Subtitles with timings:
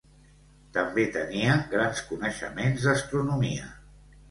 [0.77, 3.71] També tenia grans coneixements d'astronomia.